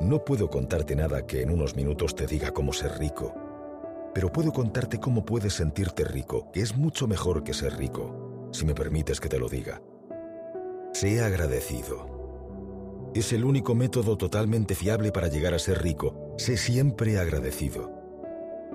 No 0.00 0.24
puedo 0.24 0.48
contarte 0.48 0.96
nada 0.96 1.26
que 1.26 1.42
en 1.42 1.50
unos 1.50 1.76
minutos 1.76 2.14
te 2.14 2.26
diga 2.26 2.52
cómo 2.52 2.72
ser 2.72 2.98
rico, 2.98 3.34
pero 4.14 4.32
puedo 4.32 4.50
contarte 4.50 4.98
cómo 4.98 5.26
puedes 5.26 5.52
sentirte 5.52 6.04
rico, 6.04 6.50
que 6.52 6.62
es 6.62 6.74
mucho 6.74 7.06
mejor 7.06 7.44
que 7.44 7.52
ser 7.52 7.76
rico, 7.76 8.48
si 8.50 8.64
me 8.64 8.74
permites 8.74 9.20
que 9.20 9.28
te 9.28 9.38
lo 9.38 9.48
diga. 9.48 9.82
Sé 10.94 11.22
agradecido. 11.22 13.10
Es 13.14 13.34
el 13.34 13.44
único 13.44 13.74
método 13.74 14.16
totalmente 14.16 14.74
fiable 14.74 15.12
para 15.12 15.28
llegar 15.28 15.52
a 15.52 15.58
ser 15.58 15.82
rico. 15.82 16.34
Sé 16.38 16.56
siempre 16.56 17.18
agradecido. 17.18 17.92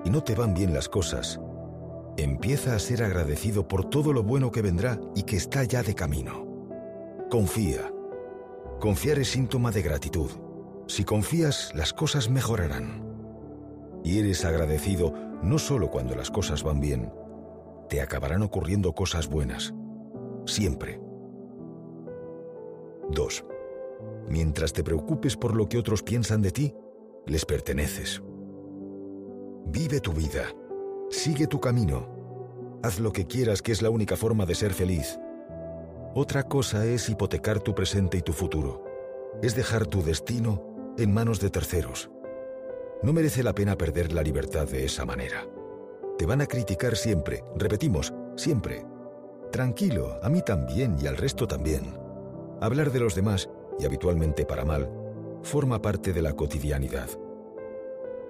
Y 0.04 0.10
no 0.10 0.22
te 0.22 0.36
van 0.36 0.54
bien 0.54 0.72
las 0.72 0.88
cosas. 0.88 1.40
Empieza 2.16 2.76
a 2.76 2.78
ser 2.78 3.02
agradecido 3.02 3.66
por 3.66 3.90
todo 3.90 4.12
lo 4.12 4.22
bueno 4.22 4.52
que 4.52 4.62
vendrá 4.62 5.00
y 5.16 5.24
que 5.24 5.36
está 5.36 5.64
ya 5.64 5.82
de 5.82 5.94
camino. 5.94 6.46
Confía. 7.30 7.92
Confiar 8.78 9.18
es 9.18 9.28
síntoma 9.28 9.72
de 9.72 9.82
gratitud. 9.82 10.45
Si 10.86 11.04
confías, 11.04 11.72
las 11.74 11.92
cosas 11.92 12.30
mejorarán. 12.30 13.04
Y 14.04 14.20
eres 14.20 14.44
agradecido 14.44 15.12
no 15.42 15.58
solo 15.58 15.90
cuando 15.90 16.14
las 16.14 16.30
cosas 16.30 16.62
van 16.62 16.80
bien, 16.80 17.12
te 17.88 18.00
acabarán 18.00 18.42
ocurriendo 18.42 18.92
cosas 18.94 19.28
buenas. 19.28 19.74
Siempre. 20.46 21.00
2. 23.10 23.44
Mientras 24.28 24.72
te 24.72 24.84
preocupes 24.84 25.36
por 25.36 25.56
lo 25.56 25.68
que 25.68 25.78
otros 25.78 26.02
piensan 26.02 26.40
de 26.40 26.52
ti, 26.52 26.74
les 27.26 27.44
perteneces. 27.44 28.22
Vive 29.66 30.00
tu 30.00 30.12
vida. 30.12 30.44
Sigue 31.10 31.48
tu 31.48 31.60
camino. 31.60 32.78
Haz 32.82 33.00
lo 33.00 33.12
que 33.12 33.26
quieras, 33.26 33.60
que 33.60 33.72
es 33.72 33.82
la 33.82 33.90
única 33.90 34.16
forma 34.16 34.46
de 34.46 34.54
ser 34.54 34.72
feliz. 34.72 35.18
Otra 36.14 36.44
cosa 36.44 36.86
es 36.86 37.08
hipotecar 37.08 37.60
tu 37.60 37.74
presente 37.74 38.18
y 38.18 38.22
tu 38.22 38.32
futuro. 38.32 38.84
Es 39.42 39.56
dejar 39.56 39.86
tu 39.86 40.02
destino 40.02 40.75
en 40.98 41.12
manos 41.12 41.40
de 41.40 41.50
terceros. 41.50 42.10
No 43.02 43.12
merece 43.12 43.42
la 43.42 43.54
pena 43.54 43.76
perder 43.76 44.12
la 44.12 44.22
libertad 44.22 44.66
de 44.66 44.84
esa 44.84 45.04
manera. 45.04 45.46
Te 46.18 46.24
van 46.24 46.40
a 46.40 46.46
criticar 46.46 46.96
siempre, 46.96 47.44
repetimos, 47.56 48.14
siempre. 48.36 48.86
Tranquilo, 49.52 50.18
a 50.22 50.28
mí 50.28 50.42
también 50.42 50.96
y 51.00 51.06
al 51.06 51.16
resto 51.16 51.46
también. 51.46 51.98
Hablar 52.60 52.90
de 52.90 53.00
los 53.00 53.14
demás, 53.14 53.50
y 53.78 53.84
habitualmente 53.84 54.46
para 54.46 54.64
mal, 54.64 54.90
forma 55.42 55.82
parte 55.82 56.12
de 56.12 56.22
la 56.22 56.32
cotidianidad. 56.32 57.08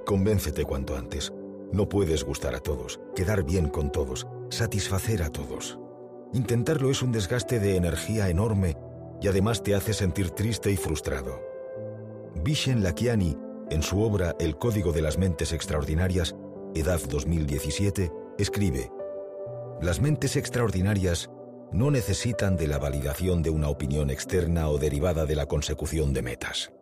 Convéncete 0.05 0.65
cuanto 0.65 0.97
antes. 0.97 1.33
No 1.73 1.89
puedes 1.89 2.25
gustar 2.25 2.55
a 2.55 2.61
todos, 2.61 3.01
quedar 3.15 3.45
bien 3.45 3.69
con 3.69 3.91
todos, 3.91 4.27
satisfacer 4.51 5.23
a 5.23 5.31
todos. 5.31 5.79
Intentarlo 6.33 6.91
es 6.91 7.03
un 7.03 7.13
desgaste 7.13 7.61
de 7.61 7.77
energía 7.77 8.29
enorme 8.29 8.77
y 9.21 9.29
además 9.29 9.63
te 9.63 9.75
hace 9.75 9.93
sentir 9.93 10.31
triste 10.31 10.71
y 10.71 10.77
frustrado. 10.77 11.56
Vishen 12.47 12.85
Lakiani, 12.85 13.37
en 13.71 13.83
su 13.83 14.01
obra 14.01 14.37
El 14.39 14.57
Código 14.57 14.93
de 14.93 15.03
las 15.03 15.19
Mentes 15.19 15.53
Extraordinarias, 15.53 16.37
Edad 16.77 17.01
2017, 17.11 18.13
escribe, 18.39 18.93
Las 19.83 20.01
mentes 20.01 20.37
extraordinarias 20.37 21.29
no 21.73 21.91
necesitan 21.91 22.57
de 22.57 22.69
la 22.69 22.79
validación 22.79 23.43
de 23.43 23.51
una 23.51 23.69
opinión 23.69 24.11
externa 24.11 24.69
o 24.69 24.79
derivada 24.79 25.27
de 25.27 25.35
la 25.35 25.47
consecución 25.47 26.13
de 26.13 26.23
metas. 26.23 26.73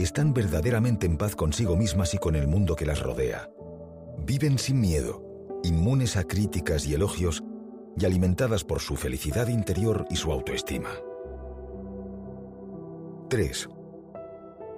Están 0.00 0.34
verdaderamente 0.34 1.06
en 1.06 1.18
paz 1.18 1.36
consigo 1.36 1.76
mismas 1.76 2.12
y 2.14 2.18
con 2.18 2.34
el 2.34 2.48
mundo 2.48 2.74
que 2.74 2.84
las 2.84 3.00
rodea. 3.00 3.48
Viven 4.18 4.58
sin 4.58 4.80
miedo, 4.80 5.22
inmunes 5.62 6.16
a 6.16 6.24
críticas 6.24 6.84
y 6.84 6.94
elogios 6.94 7.44
y 7.96 8.06
alimentadas 8.06 8.64
por 8.64 8.80
su 8.80 8.96
felicidad 8.96 9.46
interior 9.46 10.04
y 10.10 10.16
su 10.16 10.32
autoestima. 10.32 10.90
3. 13.30 13.68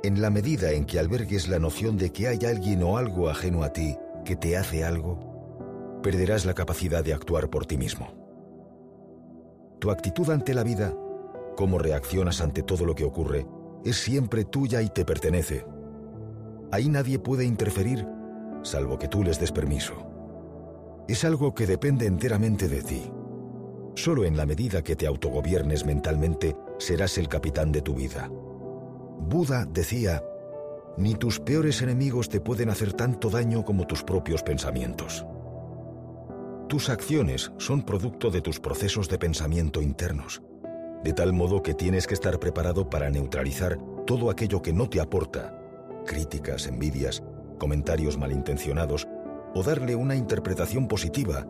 En 0.05 0.23
la 0.23 0.31
medida 0.31 0.71
en 0.71 0.85
que 0.85 1.01
albergues 1.01 1.49
la 1.49 1.59
noción 1.59 1.97
de 1.97 2.13
que 2.13 2.29
hay 2.29 2.39
alguien 2.47 2.85
o 2.85 2.99
algo 2.99 3.29
ajeno 3.29 3.65
a 3.65 3.73
ti 3.73 3.97
que 4.25 4.37
te 4.37 4.57
hace 4.57 4.85
algo, 4.85 6.01
perderás 6.05 6.45
la 6.47 6.55
capacidad 6.55 7.05
de 7.05 7.13
actuar 7.13 7.51
por 7.51 7.67
ti 7.67 7.77
mismo. 7.77 8.07
Tu 9.81 9.91
actitud 9.91 10.31
ante 10.31 10.55
la 10.55 10.63
vida, 10.63 10.95
cómo 11.57 11.79
reaccionas 11.79 12.41
ante 12.41 12.63
todo 12.63 12.85
lo 12.85 12.95
que 12.95 13.05
ocurre, 13.05 13.47
es 13.85 13.97
siempre 13.97 14.45
tuya 14.45 14.83
y 14.83 14.89
te 14.89 15.05
pertenece. 15.05 15.67
Ahí 16.71 16.89
nadie 16.89 17.19
puede 17.19 17.45
interferir, 17.45 18.07
salvo 18.63 19.01
que 19.01 19.09
tú 19.09 19.25
les 19.25 19.41
des 19.41 19.51
permiso. 19.51 19.95
Es 21.09 21.25
algo 21.25 21.55
que 21.55 21.67
depende 21.67 22.07
enteramente 22.07 22.69
de 22.69 22.83
ti. 22.83 23.11
Solo 23.97 24.25
en 24.25 24.37
la 24.37 24.47
medida 24.47 24.83
que 24.83 24.95
te 24.95 25.09
autogobiernes 25.09 25.85
mentalmente 25.85 26.55
serás 26.79 27.19
el 27.19 27.27
capitán 27.27 27.73
de 27.73 27.83
tu 27.83 27.95
vida. 27.95 28.31
Buda 29.19 29.67
decía, 29.67 30.23
ni 30.97 31.15
tus 31.15 31.39
peores 31.39 31.83
enemigos 31.83 32.29
te 32.29 32.41
pueden 32.41 32.71
hacer 32.71 32.93
tanto 32.93 33.31
daño 33.31 33.65
como 33.65 33.87
tus 33.87 34.03
propios 34.03 34.43
pensamientos. 34.43 35.25
Tus 36.69 36.91
acciones 36.91 37.53
son 37.59 37.83
producto 37.83 38.31
de 38.31 38.41
tus 38.41 38.61
procesos 38.61 39.09
de 39.09 39.19
pensamiento 39.19 39.81
internos, 39.81 40.43
de 41.03 41.13
tal 41.13 41.33
modo 41.33 41.63
que 41.63 41.75
tienes 41.75 42.07
que 42.07 42.15
estar 42.15 42.39
preparado 42.39 42.91
para 42.91 43.11
neutralizar 43.11 43.79
todo 44.07 44.31
aquello 44.31 44.61
que 44.61 44.73
no 44.73 44.89
te 44.89 45.01
aporta, 45.01 45.59
críticas, 46.05 46.67
envidias, 46.67 47.23
comentarios 47.59 48.19
malintencionados, 48.19 49.07
o 49.55 49.63
darle 49.63 49.95
una 49.95 50.15
interpretación 50.15 50.89
positiva, 50.89 51.47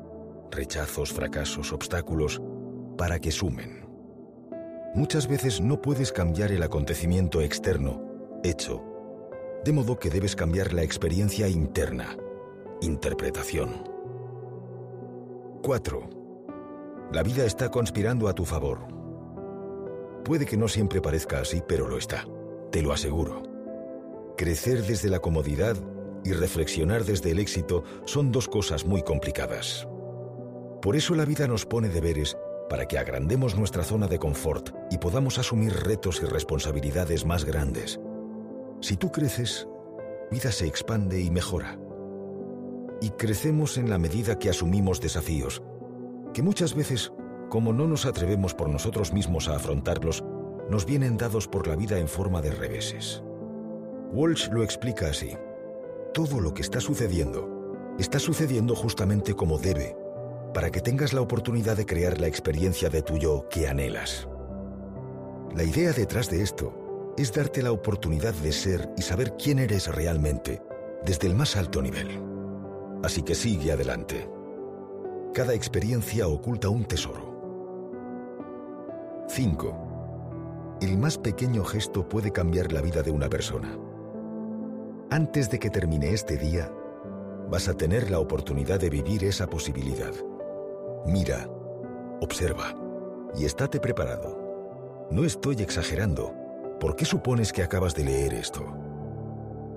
rechazos, 0.50 1.12
fracasos, 1.12 1.72
obstáculos, 1.72 2.40
para 2.96 3.18
que 3.18 3.32
sumen. 3.32 3.87
Muchas 4.94 5.28
veces 5.28 5.60
no 5.60 5.82
puedes 5.82 6.12
cambiar 6.12 6.50
el 6.50 6.62
acontecimiento 6.62 7.42
externo, 7.42 8.02
hecho, 8.42 8.82
de 9.64 9.72
modo 9.72 9.98
que 9.98 10.08
debes 10.08 10.34
cambiar 10.34 10.72
la 10.72 10.82
experiencia 10.82 11.46
interna, 11.46 12.16
interpretación. 12.80 13.84
4. 15.62 16.10
La 17.12 17.22
vida 17.22 17.44
está 17.44 17.70
conspirando 17.70 18.28
a 18.28 18.34
tu 18.34 18.46
favor. 18.46 18.78
Puede 20.24 20.46
que 20.46 20.56
no 20.56 20.68
siempre 20.68 21.02
parezca 21.02 21.40
así, 21.40 21.62
pero 21.66 21.86
lo 21.86 21.98
está, 21.98 22.26
te 22.70 22.80
lo 22.80 22.92
aseguro. 22.92 23.42
Crecer 24.38 24.82
desde 24.84 25.10
la 25.10 25.18
comodidad 25.18 25.76
y 26.24 26.32
reflexionar 26.32 27.04
desde 27.04 27.32
el 27.32 27.40
éxito 27.40 27.84
son 28.06 28.32
dos 28.32 28.48
cosas 28.48 28.86
muy 28.86 29.02
complicadas. 29.02 29.86
Por 30.80 30.96
eso 30.96 31.14
la 31.14 31.26
vida 31.26 31.46
nos 31.46 31.66
pone 31.66 31.88
deberes 31.88 32.38
para 32.68 32.86
que 32.86 32.98
agrandemos 32.98 33.56
nuestra 33.56 33.84
zona 33.84 34.06
de 34.06 34.18
confort 34.18 34.70
y 34.90 34.98
podamos 34.98 35.38
asumir 35.38 35.72
retos 35.72 36.20
y 36.22 36.26
responsabilidades 36.26 37.24
más 37.24 37.44
grandes. 37.44 38.00
Si 38.80 38.96
tú 38.96 39.10
creces, 39.10 39.68
vida 40.30 40.52
se 40.52 40.66
expande 40.66 41.20
y 41.20 41.30
mejora 41.30 41.78
y 43.00 43.10
crecemos 43.10 43.78
en 43.78 43.90
la 43.90 43.98
medida 43.98 44.38
que 44.38 44.50
asumimos 44.50 45.00
desafíos, 45.00 45.62
que 46.34 46.42
muchas 46.42 46.74
veces, 46.74 47.12
como 47.48 47.72
no 47.72 47.86
nos 47.86 48.06
atrevemos 48.06 48.54
por 48.54 48.68
nosotros 48.68 49.12
mismos 49.12 49.48
a 49.48 49.56
afrontarlos, 49.56 50.24
nos 50.68 50.84
vienen 50.84 51.16
dados 51.16 51.46
por 51.48 51.66
la 51.66 51.76
vida 51.76 51.98
en 51.98 52.08
forma 52.08 52.42
de 52.42 52.50
reveses. 52.50 53.22
Walsh 54.12 54.48
lo 54.50 54.62
explica 54.62 55.08
así. 55.08 55.36
Todo 56.12 56.40
lo 56.40 56.54
que 56.54 56.62
está 56.62 56.80
sucediendo 56.80 57.94
está 57.98 58.18
sucediendo 58.18 58.74
justamente 58.74 59.34
como 59.34 59.58
debe, 59.58 59.96
para 60.58 60.72
que 60.72 60.80
tengas 60.80 61.12
la 61.12 61.20
oportunidad 61.20 61.76
de 61.76 61.86
crear 61.86 62.18
la 62.18 62.26
experiencia 62.26 62.88
de 62.88 63.00
tu 63.00 63.16
yo 63.16 63.48
que 63.48 63.68
anhelas. 63.68 64.26
La 65.54 65.62
idea 65.62 65.92
detrás 65.92 66.28
de 66.30 66.42
esto 66.42 67.14
es 67.16 67.32
darte 67.32 67.62
la 67.62 67.70
oportunidad 67.70 68.34
de 68.34 68.50
ser 68.50 68.90
y 68.96 69.02
saber 69.02 69.36
quién 69.36 69.60
eres 69.60 69.86
realmente, 69.86 70.60
desde 71.04 71.28
el 71.28 71.36
más 71.36 71.56
alto 71.56 71.80
nivel. 71.80 72.08
Así 73.04 73.22
que 73.22 73.36
sigue 73.36 73.70
adelante. 73.70 74.28
Cada 75.32 75.54
experiencia 75.54 76.26
oculta 76.26 76.68
un 76.68 76.86
tesoro. 76.86 77.38
5. 79.28 80.78
El 80.80 80.98
más 80.98 81.18
pequeño 81.18 81.62
gesto 81.62 82.08
puede 82.08 82.32
cambiar 82.32 82.72
la 82.72 82.80
vida 82.80 83.04
de 83.04 83.12
una 83.12 83.28
persona. 83.28 83.78
Antes 85.08 85.50
de 85.50 85.60
que 85.60 85.70
termine 85.70 86.12
este 86.12 86.36
día, 86.36 86.68
vas 87.48 87.68
a 87.68 87.74
tener 87.74 88.10
la 88.10 88.18
oportunidad 88.18 88.80
de 88.80 88.90
vivir 88.90 89.22
esa 89.22 89.48
posibilidad. 89.48 90.12
Mira, 91.08 91.48
observa 92.20 92.74
y 93.34 93.46
estate 93.46 93.80
preparado. 93.80 95.08
No 95.10 95.24
estoy 95.24 95.62
exagerando. 95.62 96.34
¿Por 96.78 96.96
qué 96.96 97.06
supones 97.06 97.50
que 97.50 97.62
acabas 97.62 97.94
de 97.94 98.04
leer 98.04 98.34
esto? 98.34 98.66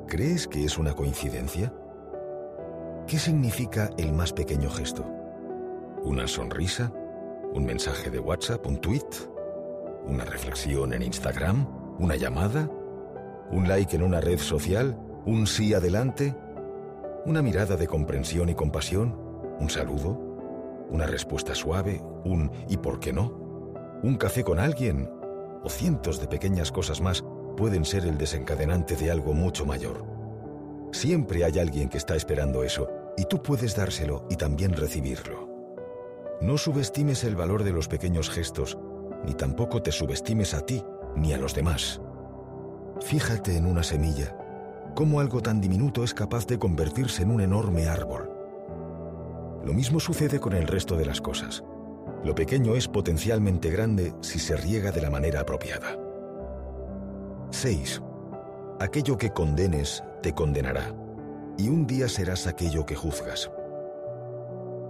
¿Crees 0.10 0.46
que 0.46 0.66
es 0.66 0.78
una 0.78 0.94
coincidencia? 0.94 1.74
¿Qué 3.08 3.18
significa 3.18 3.92
el 3.98 4.12
más 4.12 4.34
pequeño 4.34 4.70
gesto? 4.70 5.06
¿Una 6.04 6.28
sonrisa? 6.28 6.92
¿Un 7.54 7.64
mensaje 7.64 8.10
de 8.10 8.20
WhatsApp? 8.20 8.68
¿Un 8.68 8.82
tweet? 8.82 9.08
¿Una 10.06 10.26
reflexión 10.26 10.92
en 10.92 11.02
Instagram? 11.02 11.66
¿Una 11.98 12.18
llamada? 12.18 12.70
¿Un 13.52 13.70
like 13.70 13.96
en 13.96 14.04
una 14.04 14.20
red 14.20 14.40
social? 14.40 15.00
¿Un 15.26 15.48
sí 15.48 15.74
adelante? 15.74 16.36
¿Una 17.26 17.42
mirada 17.42 17.78
de 17.78 17.88
comprensión 17.88 18.50
y 18.50 18.54
compasión? 18.54 19.16
¿Un 19.62 19.70
saludo? 19.70 20.31
¿Una 20.92 21.08
respuesta 21.08 21.56
suave? 21.56 22.04
¿Un 22.24 22.52
¿y 22.70 22.78
por 22.78 23.00
qué 23.00 23.12
no? 23.12 23.34
¿Un 24.04 24.18
café 24.18 24.44
con 24.44 24.60
alguien? 24.60 25.10
¿O 25.64 25.70
cientos 25.70 26.20
de 26.20 26.28
pequeñas 26.28 26.72
cosas 26.72 27.02
más 27.02 27.24
pueden 27.56 27.86
ser 27.86 28.06
el 28.06 28.18
desencadenante 28.18 28.96
de 28.96 29.12
algo 29.12 29.34
mucho 29.34 29.66
mayor. 29.66 30.06
Siempre 30.92 31.44
hay 31.44 31.60
alguien 31.60 31.90
que 31.90 31.98
está 31.98 32.16
esperando 32.16 32.64
eso, 32.64 32.90
y 33.18 33.26
tú 33.26 33.42
puedes 33.42 33.76
dárselo 33.76 34.26
y 34.30 34.36
también 34.36 34.74
recibirlo. 34.74 35.50
No 36.42 36.58
subestimes 36.58 37.24
el 37.24 37.36
valor 37.36 37.64
de 37.64 37.72
los 37.72 37.88
pequeños 37.88 38.30
gestos, 38.30 38.78
ni 39.26 39.34
tampoco 39.34 39.82
te 39.82 39.92
subestimes 39.92 40.54
a 40.54 40.66
ti 40.66 40.84
ni 41.16 41.34
a 41.34 41.38
los 41.38 41.54
demás. 41.54 42.02
Fíjate 43.02 43.56
en 43.58 43.66
una 43.66 43.84
semilla, 43.84 44.36
cómo 44.96 45.20
algo 45.20 45.42
tan 45.42 45.62
diminuto 45.62 46.04
es 46.04 46.14
capaz 46.14 46.48
de 46.48 46.58
convertirse 46.58 47.24
en 47.24 47.32
un 47.32 47.42
enorme 47.42 47.88
árbol. 47.88 48.31
Lo 49.64 49.74
mismo 49.74 50.00
sucede 50.00 50.40
con 50.40 50.54
el 50.54 50.68
resto 50.68 50.96
de 50.96 51.06
las 51.06 51.22
cosas. 51.22 51.64
Lo 52.24 52.34
pequeño 52.34 52.76
es 52.76 52.88
potencialmente 52.88 53.70
grande 53.70 54.14
si 54.22 54.40
se 54.40 54.56
riega 54.58 54.92
de 54.92 55.02
la 55.02 55.10
manera 55.10 55.42
apropiada. 55.42 55.98
6. 57.52 58.02
Aquello 58.80 59.18
que 59.18 59.32
condenes 59.32 60.04
te 60.24 60.34
condenará, 60.34 60.96
y 61.58 61.70
un 61.70 61.86
día 61.86 62.08
serás 62.08 62.48
aquello 62.48 62.86
que 62.86 62.96
juzgas. 62.96 63.52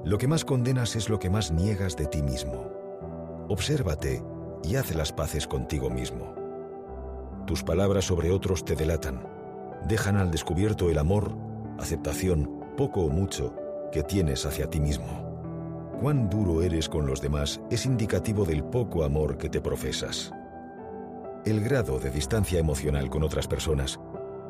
Lo 0.03 0.18
que 0.18 0.27
más 0.27 0.45
condenas 0.45 0.95
es 0.95 1.09
lo 1.09 1.19
que 1.19 1.29
más 1.29 1.51
niegas 1.51 1.95
de 1.95 2.06
ti 2.06 2.24
mismo. 2.24 2.71
Obsérvate 3.50 4.24
y 4.63 4.75
haz 4.75 4.95
las 4.95 5.12
paces 5.12 5.47
contigo 5.47 5.89
mismo. 5.89 6.33
Tus 7.45 7.63
palabras 7.63 8.06
sobre 8.06 8.31
otros 8.31 8.63
te 8.63 8.75
delatan, 8.75 9.27
dejan 9.88 10.17
al 10.17 10.31
descubierto 10.31 10.89
el 10.89 10.97
amor, 10.97 11.35
aceptación, 11.77 12.50
poco 12.77 13.01
o 13.01 13.09
mucho, 13.09 13.53
que 13.91 14.03
tienes 14.03 14.45
hacia 14.45 14.69
ti 14.69 14.79
mismo. 14.79 15.31
Cuán 16.01 16.29
duro 16.29 16.63
eres 16.63 16.89
con 16.89 17.05
los 17.05 17.21
demás 17.21 17.61
es 17.69 17.85
indicativo 17.85 18.45
del 18.45 18.63
poco 18.63 19.03
amor 19.03 19.38
que 19.38 19.49
te 19.49 19.61
profesas. 19.61 20.31
El 21.45 21.61
grado 21.61 21.99
de 21.99 22.09
distancia 22.09 22.59
emocional 22.59 23.09
con 23.09 23.23
otras 23.23 23.47
personas 23.47 23.99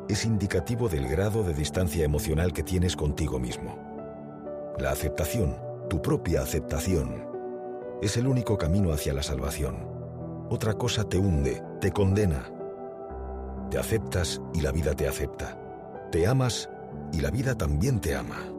es 0.08 0.24
indicativo 0.24 0.88
del 0.88 1.08
grado 1.08 1.42
de 1.42 1.54
distancia 1.54 2.04
emocional 2.04 2.52
que 2.52 2.62
tienes 2.62 2.96
contigo 2.96 3.38
mismo. 3.38 3.78
La 4.78 4.90
aceptación, 4.90 5.56
tu 5.88 6.00
propia 6.00 6.42
aceptación, 6.42 7.26
es 8.00 8.16
el 8.16 8.26
único 8.26 8.58
camino 8.58 8.92
hacia 8.92 9.12
la 9.12 9.22
salvación. 9.22 9.86
Otra 10.50 10.74
cosa 10.74 11.04
te 11.08 11.18
hunde, 11.18 11.62
te 11.80 11.92
condena. 11.92 12.50
Te 13.70 13.78
aceptas 13.78 14.40
y 14.54 14.60
la 14.60 14.72
vida 14.72 14.94
te 14.94 15.06
acepta. 15.06 15.58
Te 16.10 16.26
amas 16.26 16.68
y 17.12 17.20
la 17.20 17.30
vida 17.30 17.54
también 17.54 18.00
te 18.00 18.14
ama. 18.16 18.52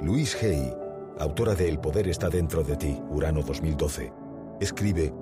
Louise 0.00 0.46
Hay, 0.46 0.72
autora 1.18 1.56
de 1.56 1.68
El 1.68 1.80
poder 1.80 2.06
está 2.06 2.28
dentro 2.28 2.62
de 2.62 2.76
ti, 2.76 3.02
Urano 3.10 3.42
2012, 3.42 4.12
escribe, 4.60 5.12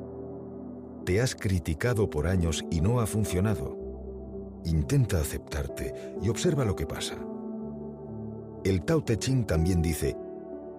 Te 1.07 1.23
has 1.23 1.35
criticado 1.35 2.11
por 2.11 2.27
años 2.27 2.63
y 2.71 2.83
no 2.83 3.01
ha 3.01 3.07
funcionado. 3.07 3.75
Intenta 4.67 5.19
aceptarte 5.19 6.17
y 6.21 6.29
observa 6.29 6.67
lo 6.67 6.77
que 6.77 6.87
pasa. 6.87 7.15
El 8.65 8.85
Tao 8.85 9.03
Te 9.03 9.17
Ching 9.17 9.47
también 9.47 9.81
dice, 9.81 10.15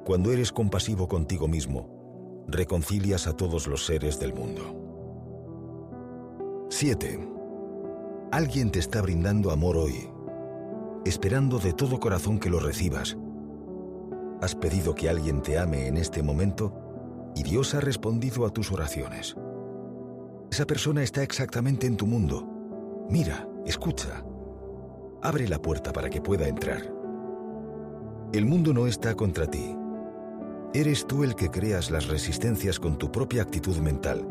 cuando 0.05 0.31
eres 0.31 0.51
compasivo 0.51 1.07
contigo 1.07 1.47
mismo, 1.47 2.45
reconcilias 2.47 3.25
a 3.25 3.33
todos 3.33 3.65
los 3.65 3.85
seres 3.85 4.19
del 4.19 4.33
mundo. 4.33 6.67
7. 6.69 7.19
Alguien 8.31 8.69
te 8.69 8.77
está 8.77 9.01
brindando 9.01 9.49
amor 9.49 9.75
hoy, 9.75 10.07
esperando 11.03 11.57
de 11.57 11.73
todo 11.73 11.99
corazón 11.99 12.39
que 12.39 12.51
lo 12.51 12.59
recibas. 12.59 13.17
Has 14.41 14.53
pedido 14.53 14.93
que 14.93 15.09
alguien 15.09 15.41
te 15.41 15.57
ame 15.57 15.87
en 15.87 15.97
este 15.97 16.21
momento 16.21 16.73
y 17.35 17.43
Dios 17.43 17.73
ha 17.73 17.79
respondido 17.79 18.45
a 18.45 18.49
tus 18.49 18.71
oraciones. 18.71 19.35
Esa 20.51 20.65
persona 20.65 21.03
está 21.03 21.23
exactamente 21.23 21.87
en 21.87 21.97
tu 21.97 22.05
mundo. 22.05 22.47
Mira, 23.09 23.47
escucha. 23.65 24.23
Abre 25.21 25.47
la 25.47 25.59
puerta 25.59 25.91
para 25.91 26.09
que 26.09 26.21
pueda 26.21 26.47
entrar. 26.47 26.93
El 28.33 28.45
mundo 28.45 28.73
no 28.73 28.87
está 28.87 29.15
contra 29.15 29.47
ti. 29.47 29.75
Eres 30.73 31.07
tú 31.07 31.23
el 31.23 31.35
que 31.35 31.49
creas 31.49 31.89
las 31.89 32.07
resistencias 32.07 32.79
con 32.79 32.97
tu 32.97 33.11
propia 33.11 33.41
actitud 33.41 33.77
mental, 33.77 34.27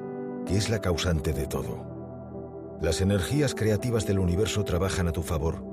que 0.46 0.56
es 0.56 0.70
la 0.70 0.80
causante 0.80 1.32
de 1.32 1.46
todo. 1.46 2.76
Las 2.80 3.00
energías 3.00 3.54
creativas 3.54 4.06
del 4.06 4.18
universo 4.18 4.62
trabajan 4.62 5.08
a 5.08 5.12
tu 5.12 5.22
favor, 5.22 5.64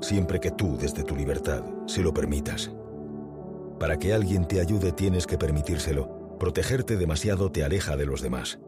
siempre 0.00 0.40
que 0.40 0.50
tú, 0.50 0.76
desde 0.76 1.04
tu 1.04 1.16
libertad, 1.16 1.62
se 1.86 2.02
lo 2.02 2.12
permitas. 2.12 2.70
Para 3.82 3.98
que 3.98 4.14
alguien 4.14 4.46
te 4.46 4.60
ayude 4.60 4.92
tienes 4.92 5.26
que 5.26 5.36
permitírselo. 5.36 6.36
Protegerte 6.38 6.96
demasiado 6.96 7.50
te 7.50 7.64
aleja 7.64 7.96
de 7.96 8.06
los 8.06 8.20
demás, 8.22 8.60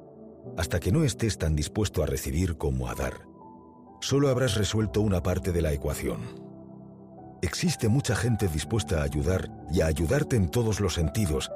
hasta 0.56 0.81
que 0.81 0.90
no 0.90 1.05
estés 1.05 1.38
tan 1.38 1.55
dispuesto 1.55 2.02
a 2.02 2.06
recibir 2.06 2.56
como 2.56 2.88
a 2.88 2.96
dar. 2.96 3.20
Solo 4.00 4.28
habrás 4.28 4.56
resuelto 4.56 5.02
una 5.02 5.22
parte 5.22 5.52
de 5.52 5.62
la 5.62 5.72
ecuación. 5.72 6.19
Existe 7.43 7.87
mucha 7.87 8.16
gente 8.16 8.49
dispuesta 8.49 9.02
a 9.02 9.05
ayudar 9.05 9.52
y 9.70 9.82
a 9.82 9.87
ayudarte 9.87 10.34
en 10.34 10.50
todos 10.50 10.81
los 10.81 10.94
sentidos, 10.94 11.49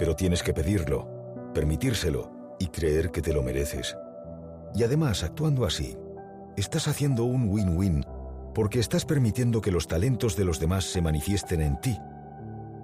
pero 0.00 0.16
tienes 0.16 0.42
que 0.42 0.52
pedirlo, 0.52 1.08
permitírselo 1.54 2.56
y 2.58 2.66
creer 2.66 3.12
que 3.12 3.22
te 3.22 3.32
lo 3.32 3.44
mereces. 3.44 3.96
Y 4.74 4.82
además, 4.82 5.22
actuando 5.22 5.64
así, 5.64 5.96
estás 6.56 6.88
haciendo 6.88 7.22
un 7.22 7.50
win-win 7.50 8.04
porque 8.52 8.80
estás 8.80 9.04
permitiendo 9.04 9.60
que 9.60 9.70
los 9.70 9.86
talentos 9.86 10.34
de 10.34 10.44
los 10.44 10.58
demás 10.58 10.86
se 10.86 11.00
manifiesten 11.00 11.60
en 11.60 11.80
ti, 11.80 11.96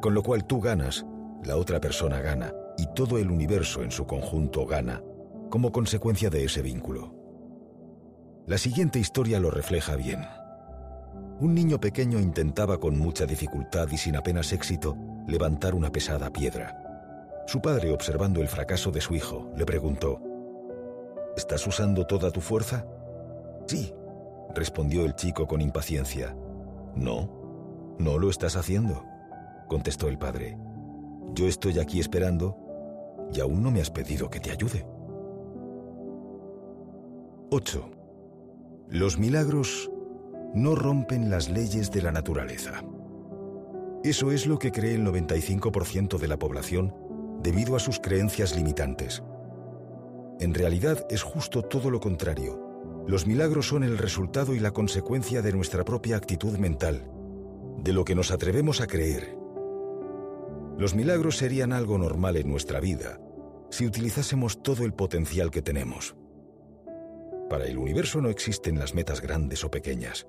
con 0.02 0.12
lo 0.14 0.22
cual 0.22 0.44
tú 0.44 0.60
ganas, 0.60 1.06
la 1.44 1.56
otra 1.56 1.80
persona 1.80 2.20
gana 2.20 2.52
y 2.76 2.86
todo 2.88 3.18
el 3.18 3.30
universo 3.30 3.82
en 3.82 3.92
su 3.92 4.04
conjunto 4.04 4.66
gana 4.66 5.00
como 5.48 5.70
consecuencia 5.70 6.28
de 6.28 6.44
ese 6.44 6.60
vínculo. 6.60 7.14
La 8.46 8.58
siguiente 8.58 8.98
historia 8.98 9.38
lo 9.38 9.50
refleja 9.50 9.94
bien. 9.94 10.26
Un 11.38 11.54
niño 11.54 11.78
pequeño 11.78 12.18
intentaba 12.18 12.80
con 12.80 12.98
mucha 12.98 13.26
dificultad 13.26 13.88
y 13.92 13.96
sin 13.96 14.16
apenas 14.16 14.52
éxito 14.52 14.96
levantar 15.28 15.74
una 15.74 15.92
pesada 15.92 16.32
piedra. 16.32 16.76
Su 17.46 17.60
padre, 17.60 17.92
observando 17.92 18.40
el 18.40 18.48
fracaso 18.48 18.90
de 18.90 19.00
su 19.00 19.14
hijo, 19.14 19.52
le 19.56 19.64
preguntó, 19.64 20.20
¿Estás 21.36 21.64
usando 21.66 22.06
toda 22.06 22.32
tu 22.32 22.40
fuerza? 22.40 22.84
Sí, 23.66 23.94
respondió 24.54 25.04
el 25.04 25.14
chico 25.14 25.46
con 25.46 25.60
impaciencia. 25.60 26.34
No, 26.96 27.94
no 27.98 28.18
lo 28.18 28.30
estás 28.30 28.56
haciendo, 28.56 29.04
contestó 29.68 30.08
el 30.08 30.18
padre. 30.18 30.56
Yo 31.34 31.46
estoy 31.46 31.78
aquí 31.78 32.00
esperando 32.00 32.56
y 33.32 33.40
aún 33.40 33.62
no 33.62 33.70
me 33.70 33.80
has 33.80 33.90
pedido 33.90 34.28
que 34.30 34.40
te 34.40 34.50
ayude. 34.50 34.86
8. 37.50 37.90
Los 38.88 39.18
milagros 39.18 39.90
no 40.54 40.74
rompen 40.74 41.30
las 41.30 41.48
leyes 41.48 41.90
de 41.90 42.02
la 42.02 42.12
naturaleza. 42.12 42.82
Eso 44.04 44.32
es 44.32 44.46
lo 44.46 44.58
que 44.58 44.72
cree 44.72 44.94
el 44.94 45.06
95% 45.06 46.18
de 46.18 46.28
la 46.28 46.38
población 46.38 46.94
debido 47.42 47.76
a 47.76 47.78
sus 47.78 48.00
creencias 48.00 48.56
limitantes. 48.56 49.22
En 50.40 50.54
realidad 50.54 51.06
es 51.08 51.22
justo 51.22 51.62
todo 51.62 51.90
lo 51.90 52.00
contrario. 52.00 53.04
Los 53.06 53.26
milagros 53.26 53.68
son 53.68 53.82
el 53.82 53.98
resultado 53.98 54.54
y 54.54 54.60
la 54.60 54.72
consecuencia 54.72 55.42
de 55.42 55.52
nuestra 55.52 55.84
propia 55.84 56.16
actitud 56.16 56.58
mental, 56.58 57.06
de 57.78 57.92
lo 57.92 58.04
que 58.04 58.14
nos 58.14 58.30
atrevemos 58.30 58.80
a 58.80 58.86
creer. 58.86 59.41
Los 60.82 60.96
milagros 60.96 61.36
serían 61.36 61.72
algo 61.72 61.96
normal 61.96 62.36
en 62.36 62.50
nuestra 62.50 62.80
vida 62.80 63.20
si 63.70 63.86
utilizásemos 63.86 64.64
todo 64.64 64.84
el 64.84 64.92
potencial 64.92 65.52
que 65.52 65.62
tenemos. 65.62 66.16
Para 67.48 67.66
el 67.66 67.78
universo 67.78 68.20
no 68.20 68.30
existen 68.30 68.80
las 68.80 68.92
metas 68.92 69.20
grandes 69.20 69.62
o 69.62 69.70
pequeñas. 69.70 70.26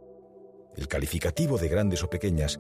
El 0.76 0.88
calificativo 0.88 1.58
de 1.58 1.70
grandes 1.70 2.04
o 2.04 2.10
pequeñas 2.12 2.60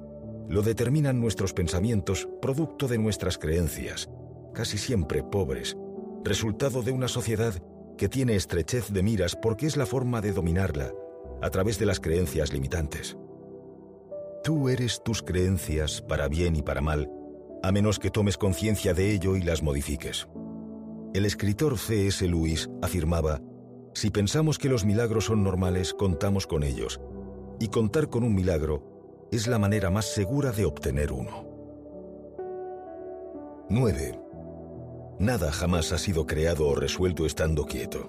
lo 0.49 0.63
determinan 0.63 1.21
nuestros 1.21 1.53
pensamientos 1.53 2.27
producto 2.41 2.87
de 2.87 2.97
nuestras 2.97 3.37
creencias, 3.37 4.09
casi 4.55 4.79
siempre 4.79 5.21
pobres, 5.21 5.77
resultado 6.23 6.81
de 6.81 6.89
una 6.89 7.07
sociedad 7.07 7.53
que 7.95 8.09
tiene 8.09 8.35
estrechez 8.35 8.89
de 8.89 9.03
miras 9.03 9.35
porque 9.35 9.67
es 9.67 9.77
la 9.77 9.85
forma 9.85 10.19
de 10.19 10.31
dominarla 10.31 10.91
a 11.43 11.49
través 11.51 11.77
de 11.77 11.85
las 11.85 11.99
creencias 11.99 12.53
limitantes. 12.53 13.15
Tú 14.43 14.67
eres 14.67 15.03
tus 15.03 15.21
creencias 15.21 16.01
para 16.01 16.27
bien 16.27 16.55
y 16.55 16.63
para 16.63 16.81
mal, 16.81 17.07
a 17.63 17.71
menos 17.71 17.97
que 17.97 18.11
tomes 18.11 18.37
conciencia 18.37 18.93
de 18.93 19.11
ello 19.11 19.37
y 19.37 19.41
las 19.41 19.63
modifiques. 19.63 20.27
El 21.13 21.25
escritor 21.25 21.77
C.S. 21.77 22.27
Lewis 22.27 22.69
afirmaba, 22.81 23.41
si 23.93 24.09
pensamos 24.09 24.57
que 24.57 24.67
los 24.67 24.83
milagros 24.83 25.25
son 25.25 25.43
normales, 25.43 25.93
contamos 25.93 26.45
con 26.45 26.63
ellos, 26.63 26.99
y 27.59 27.69
contar 27.69 28.09
con 28.09 28.23
un 28.23 28.35
milagro 28.35 29.27
es 29.31 29.47
la 29.47 29.59
manera 29.59 29.89
más 29.89 30.05
segura 30.13 30.51
de 30.51 30.65
obtener 30.65 31.13
uno. 31.13 31.47
9. 33.69 34.19
Nada 35.19 35.51
jamás 35.51 35.93
ha 35.93 35.97
sido 35.97 36.25
creado 36.25 36.67
o 36.67 36.75
resuelto 36.75 37.25
estando 37.25 37.65
quieto. 37.65 38.07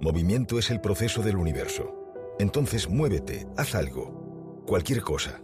Movimiento 0.00 0.58
es 0.58 0.70
el 0.70 0.80
proceso 0.82 1.22
del 1.22 1.36
universo. 1.36 1.94
Entonces 2.38 2.90
muévete, 2.90 3.46
haz 3.56 3.74
algo, 3.74 4.64
cualquier 4.66 5.00
cosa. 5.00 5.40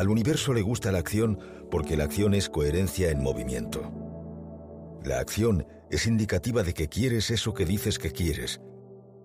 Al 0.00 0.08
universo 0.08 0.54
le 0.54 0.62
gusta 0.62 0.90
la 0.92 0.98
acción 0.98 1.38
porque 1.70 1.94
la 1.94 2.04
acción 2.04 2.32
es 2.32 2.48
coherencia 2.48 3.10
en 3.10 3.22
movimiento. 3.22 3.92
La 5.04 5.20
acción 5.20 5.66
es 5.90 6.06
indicativa 6.06 6.62
de 6.62 6.72
que 6.72 6.88
quieres 6.88 7.30
eso 7.30 7.52
que 7.52 7.66
dices 7.66 7.98
que 7.98 8.10
quieres, 8.10 8.62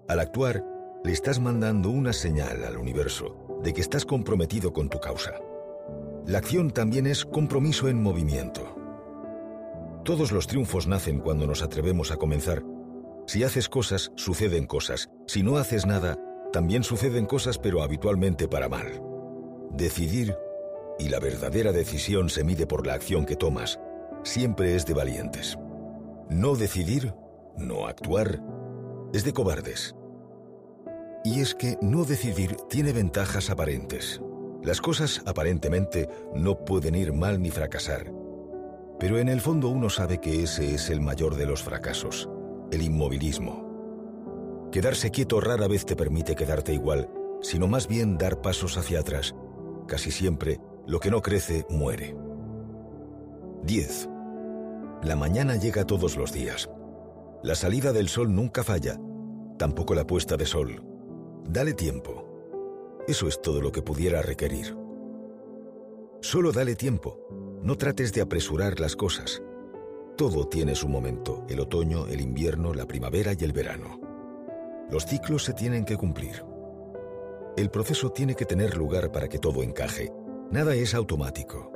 Al 0.10 0.20
actuar, 0.20 0.66
le 1.06 1.14
estás 1.14 1.40
mandando 1.40 1.90
una 1.90 2.12
señal 2.12 2.66
al 2.66 2.76
universo 2.76 3.58
de 3.64 3.74
que 3.74 3.80
estás 3.80 4.04
comprometido 4.04 4.74
con 4.74 4.90
tu 4.90 5.00
causa. 5.00 5.32
La 6.28 6.40
acción 6.40 6.72
también 6.72 7.08
es 7.08 7.24
compromiso 7.24 7.88
en 7.88 8.04
movimiento. 8.04 8.76
Todos 10.04 10.34
los 10.34 10.46
triunfos 10.46 10.88
nacen 10.88 11.20
cuando 11.22 11.48
nos 11.48 11.64
atrevemos 11.64 12.12
a 12.12 12.18
comenzar. 12.18 12.64
Si 13.28 13.46
haces 13.46 13.70
cosas, 13.70 14.12
suceden 14.16 14.66
cosas. 14.68 15.10
Si 15.26 15.42
no 15.42 15.56
haces 15.56 15.86
nada, 15.86 16.20
también 16.52 16.84
suceden 16.84 17.28
cosas, 17.28 17.58
pero 17.58 17.82
habitualmente 17.82 18.50
para 18.50 18.68
mal. 18.68 19.02
Decidir, 19.72 20.36
y 20.98 21.10
la 21.10 21.20
verdadera 21.20 21.72
decisión 21.72 22.30
se 22.30 22.44
mide 22.44 22.68
por 22.68 22.86
la 22.86 22.94
acción 22.94 23.26
que 23.26 23.36
tomas, 23.36 23.80
siempre 24.24 24.76
es 24.76 24.86
de 24.86 24.94
valientes. 24.94 25.58
No 26.30 26.56
decidir, 26.56 27.14
no 27.58 27.88
actuar, 27.88 28.42
es 29.14 29.24
de 29.24 29.34
cobardes. 29.34 29.96
Y 31.24 31.42
es 31.42 31.56
que 31.56 31.78
no 31.82 32.06
decidir 32.06 32.56
tiene 32.70 32.92
ventajas 32.94 33.50
aparentes. 33.50 34.22
Las 34.64 34.82
cosas 34.82 35.22
aparentemente 35.26 36.10
no 36.34 36.66
pueden 36.66 36.96
ir 36.96 37.14
mal 37.14 37.42
ni 37.42 37.52
fracasar. 37.52 38.12
Pero 39.00 39.20
en 39.20 39.30
el 39.30 39.42
fondo 39.42 39.70
uno 39.70 39.90
sabe 39.90 40.20
que 40.20 40.44
ese 40.44 40.74
es 40.74 40.90
el 40.90 41.02
mayor 41.02 41.36
de 41.36 41.46
los 41.46 41.62
fracasos, 41.62 42.30
el 42.72 42.82
inmovilismo. 42.82 44.70
Quedarse 44.72 45.12
quieto 45.12 45.40
rara 45.40 45.68
vez 45.68 45.86
te 45.86 45.96
permite 45.96 46.36
quedarte 46.36 46.74
igual, 46.74 47.10
sino 47.42 47.68
más 47.68 47.88
bien 47.88 48.18
dar 48.18 48.42
pasos 48.42 48.78
hacia 48.78 49.00
atrás. 49.00 49.36
Casi 49.88 50.12
siempre, 50.12 50.60
lo 50.88 51.00
que 51.00 51.10
no 51.10 51.22
crece 51.22 51.66
muere. 51.70 52.16
10. 53.64 54.10
La 55.04 55.16
mañana 55.16 55.56
llega 55.56 55.86
todos 55.86 56.18
los 56.18 56.32
días. 56.32 56.70
La 57.44 57.56
salida 57.56 57.92
del 57.94 58.08
sol 58.08 58.34
nunca 58.34 58.64
falla, 58.64 59.00
tampoco 59.58 59.96
la 59.96 60.06
puesta 60.06 60.38
de 60.38 60.46
sol. 60.46 60.84
Dale 61.48 61.74
tiempo. 61.74 63.04
Eso 63.08 63.28
es 63.28 63.42
todo 63.42 63.62
lo 63.62 63.72
que 63.72 63.82
pudiera 63.82 64.22
requerir. 64.22 64.76
Solo 66.22 66.52
dale 66.52 66.76
tiempo. 66.76 67.20
No 67.62 67.78
trates 67.78 68.14
de 68.14 68.22
apresurar 68.22 68.80
las 68.80 68.96
cosas. 68.96 69.42
Todo 70.18 70.48
tiene 70.48 70.76
su 70.76 70.88
momento, 70.88 71.46
el 71.50 71.60
otoño, 71.60 72.08
el 72.08 72.22
invierno, 72.22 72.74
la 72.74 72.86
primavera 72.86 73.34
y 73.38 73.44
el 73.44 73.54
verano. 73.54 74.00
Los 74.90 75.06
ciclos 75.06 75.44
se 75.44 75.54
tienen 75.54 75.84
que 75.84 75.98
cumplir. 75.98 76.44
El 77.58 77.70
proceso 77.70 78.12
tiene 78.12 78.36
que 78.36 78.46
tener 78.46 78.78
lugar 78.78 79.12
para 79.12 79.28
que 79.28 79.40
todo 79.40 79.64
encaje. 79.64 80.12
Nada 80.52 80.76
es 80.76 80.94
automático. 80.94 81.72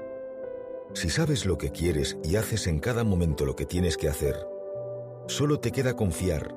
Si 0.94 1.10
sabes 1.10 1.46
lo 1.46 1.58
que 1.58 1.72
quieres 1.72 2.18
y 2.24 2.36
haces 2.36 2.68
en 2.68 2.80
cada 2.80 3.04
momento 3.04 3.46
lo 3.46 3.56
que 3.56 3.66
tienes 3.66 3.98
que 3.98 4.08
hacer, 4.08 4.36
solo 5.28 5.60
te 5.60 5.72
queda 5.72 5.96
confiar, 5.96 6.56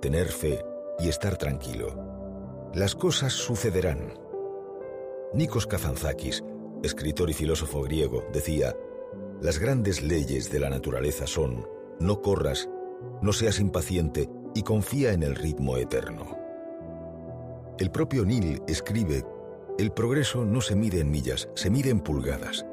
tener 0.00 0.28
fe 0.28 0.64
y 0.98 1.08
estar 1.08 1.36
tranquilo. 1.36 2.70
Las 2.74 2.94
cosas 2.94 3.32
sucederán. 3.32 4.14
Nikos 5.32 5.66
Kazantzakis, 5.66 6.44
escritor 6.82 7.30
y 7.30 7.34
filósofo 7.34 7.82
griego, 7.82 8.24
decía, 8.32 8.76
las 9.40 9.58
grandes 9.58 10.02
leyes 10.02 10.50
de 10.50 10.60
la 10.60 10.70
naturaleza 10.70 11.26
son, 11.26 11.66
no 12.00 12.22
corras, 12.22 12.68
no 13.22 13.32
seas 13.32 13.60
impaciente 13.60 14.28
y 14.54 14.62
confía 14.62 15.12
en 15.12 15.22
el 15.22 15.34
ritmo 15.34 15.76
eterno. 15.76 16.36
El 17.78 17.90
propio 17.90 18.24
Neil 18.24 18.62
escribe, 18.66 19.24
el 19.78 19.92
progreso 19.92 20.44
no 20.44 20.60
se 20.60 20.74
mide 20.74 21.00
en 21.00 21.10
millas, 21.10 21.48
se 21.54 21.70
mide 21.70 21.90
en 21.90 22.00
pulgadas. 22.00 22.64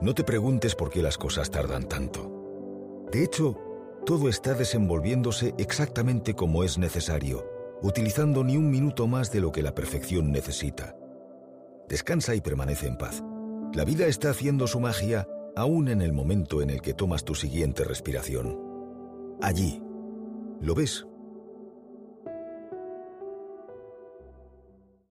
No 0.00 0.14
te 0.14 0.24
preguntes 0.24 0.74
por 0.74 0.88
qué 0.90 1.02
las 1.02 1.18
cosas 1.18 1.50
tardan 1.50 1.86
tanto. 1.86 3.06
De 3.12 3.22
hecho, 3.22 3.58
todo 4.06 4.28
está 4.28 4.54
desenvolviéndose 4.54 5.54
exactamente 5.58 6.34
como 6.34 6.64
es 6.64 6.78
necesario, 6.78 7.44
utilizando 7.82 8.42
ni 8.42 8.56
un 8.56 8.70
minuto 8.70 9.06
más 9.06 9.30
de 9.30 9.40
lo 9.40 9.52
que 9.52 9.62
la 9.62 9.74
perfección 9.74 10.32
necesita. 10.32 10.96
Descansa 11.88 12.34
y 12.34 12.40
permanece 12.40 12.86
en 12.86 12.96
paz. 12.96 13.22
La 13.74 13.84
vida 13.84 14.06
está 14.06 14.30
haciendo 14.30 14.66
su 14.66 14.80
magia 14.80 15.28
aún 15.56 15.88
en 15.88 16.00
el 16.00 16.12
momento 16.12 16.62
en 16.62 16.70
el 16.70 16.80
que 16.80 16.94
tomas 16.94 17.24
tu 17.24 17.34
siguiente 17.34 17.84
respiración. 17.84 18.58
Allí. 19.42 19.82
¿Lo 20.60 20.74
ves? 20.74 21.06